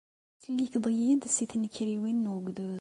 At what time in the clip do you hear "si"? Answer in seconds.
1.35-1.45